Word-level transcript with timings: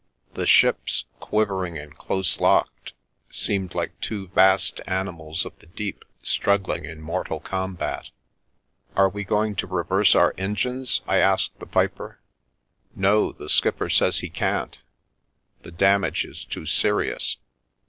The 0.33 0.47
ships, 0.47 1.05
quivering 1.19 1.77
and 1.77 1.93
dose 1.95 2.39
locked, 2.39 2.93
seemed 3.29 3.75
like 3.75 4.01
two 4.01 4.29
vast 4.29 4.81
animals 4.87 5.45
of 5.45 5.55
the 5.59 5.67
deep 5.67 6.03
strug 6.23 6.63
gling 6.63 6.85
in 6.89 7.01
mortal 7.01 7.39
combat." 7.39 8.09
Are 8.97 9.09
we 9.09 9.23
going 9.23 9.53
to 9.57 9.67
reverse 9.67 10.15
our 10.15 10.33
engines?" 10.39 11.01
I 11.07 11.17
asked 11.17 11.59
the 11.59 11.67
piper. 11.67 12.17
"No, 12.95 13.31
the 13.31 13.47
skipper 13.47 13.91
says 13.91 14.17
he 14.21 14.29
can't, 14.31 14.79
the 15.61 15.69
damage 15.71 16.25
is 16.25 16.45
too 16.45 16.65
serious. 16.65 17.37